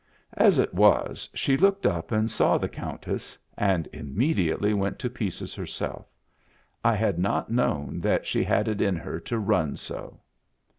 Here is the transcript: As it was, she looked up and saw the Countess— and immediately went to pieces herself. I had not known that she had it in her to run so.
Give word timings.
As 0.33 0.57
it 0.57 0.73
was, 0.73 1.29
she 1.35 1.55
looked 1.57 1.85
up 1.85 2.11
and 2.11 2.31
saw 2.31 2.57
the 2.57 2.67
Countess— 2.67 3.37
and 3.55 3.87
immediately 3.93 4.73
went 4.73 4.97
to 4.97 5.11
pieces 5.11 5.53
herself. 5.53 6.07
I 6.83 6.95
had 6.95 7.19
not 7.19 7.51
known 7.51 7.99
that 7.99 8.25
she 8.25 8.43
had 8.43 8.67
it 8.67 8.81
in 8.81 8.95
her 8.95 9.19
to 9.19 9.37
run 9.37 9.77
so. 9.77 10.19